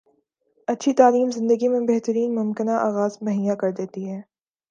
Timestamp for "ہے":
4.09-4.19